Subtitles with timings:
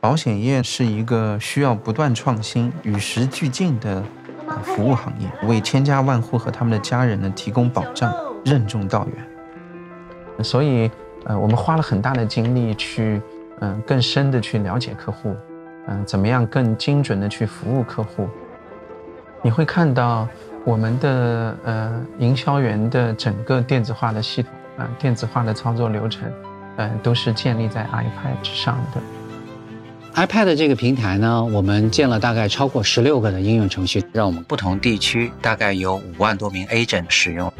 [0.00, 4.02] 保险业是一个需要不断创新、与时俱进的
[4.62, 8.10] 服务行业，为千家万户和他们的家人呢提供保障，
[8.42, 10.42] 任重道远。
[10.42, 10.90] 所以，
[11.26, 13.20] 呃，我们花了很大的精力去，
[13.60, 15.36] 嗯，更深的去了解客户，
[15.86, 18.26] 嗯，怎么样更精准的去服务客户。
[19.42, 20.26] 你会看到
[20.64, 26.32] 我们的呃营销员的整个电子化的系统，啊，电子化的操作流程，
[26.76, 29.19] 嗯，都是建立在 iPad 之上的。
[30.14, 37.50] iPad 这个平台呢，我们建了大概超过十六个的应用程序，让我们不同地区大概有五万多名 agent 使用。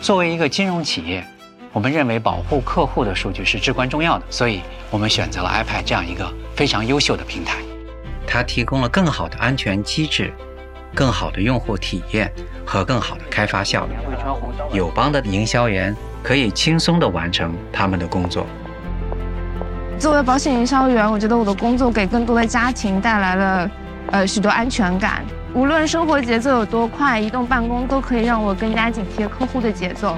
[0.00, 1.24] 作为一个金融企业，
[1.72, 7.58] 我们认为保护客户的数据是至关重要的，所以我们选择了 iPad 这样一个非常优秀的平台。
[8.26, 10.32] 它提供了更好的安全机制、
[10.94, 12.30] 更好的用户体验
[12.64, 13.94] 和更好的开发效率。
[14.72, 18.46] 友邦的营销员可以轻松地完成他们的工作。
[19.98, 23.70] 作为保险营销员，我觉得我的工作给更多的家庭带来了，
[24.12, 25.24] 呃，许多安全感。
[25.54, 30.16] 无论生活节奏有多快，移动办公都可以让我更加紧贴客户的节奏。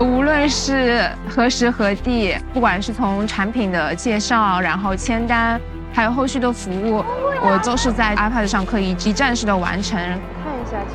[0.00, 5.60] 无论是何时何地，不管是从产品的介绍，然后签单，
[5.92, 7.04] 还有后续的服务，
[7.42, 10.00] 我都是在 iPad 上可以一站式的完成。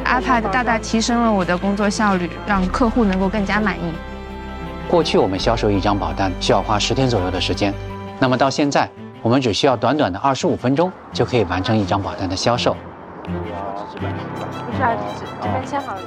[0.06, 3.94] iPad 大大提升了我的工作效率，让客户能够更加满意。
[4.90, 7.74] 过去我们销售一张保单需要花十天左右的时间，
[8.20, 8.90] 那么到现在，
[9.22, 12.76] 我们只需要短短的二十五分钟就可以完成一张保单的销售。
[13.24, 13.32] 不
[14.76, 14.96] 是啊，
[15.42, 16.02] 这边签好了。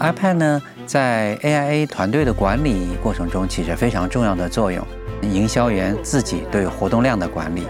[0.00, 4.84] iPad 呢，在 AIA 团队的管理过程中起着非常重要的作用。
[5.22, 7.68] 营销员自己对活动量的管理，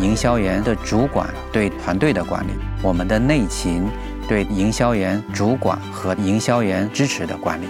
[0.00, 3.88] 营销员的主管对团队的管理，我们的内勤
[4.28, 7.66] 对营销员主管和营销员支持的管理。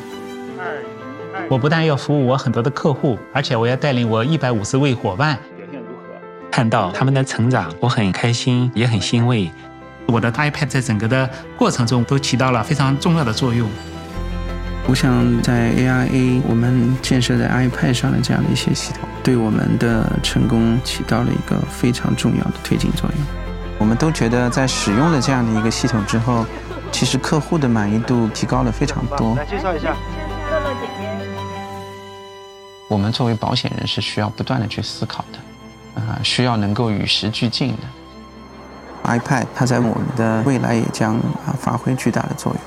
[1.49, 5.37] 我不但要服务我很多的客户，而且我要带领我一百五十位伙伴。
[5.57, 6.21] 表现如何？
[6.51, 9.51] 看到他们的成长，我很开心，也很欣慰。
[10.07, 13.69] 我的 iPad 在整个的过程中都起到了非常重要的作用。
[14.89, 23.19] 我想在 AIA 我们建设在 iPad 上的这样的一些系统，对我们的成功起到了一个非常重要的推进作用。
[23.79, 26.45] 我们都觉得在使用了这样的一个系统之后，
[26.91, 29.37] 其实客户的满意度提高了非常多。
[29.37, 29.95] 来介绍一下，
[30.51, 31.09] 乐乐姐姐。
[32.89, 37.79] 我们作为保险人是需要不断的去思考的，啊，需要能够与时俱进的。
[39.05, 41.15] iPad 它在我们的未来也将
[41.47, 42.61] 啊发挥巨大的作用。